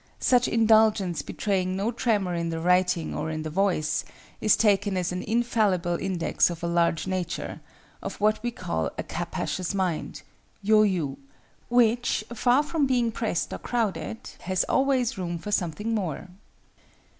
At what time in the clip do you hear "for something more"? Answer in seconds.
15.37-16.29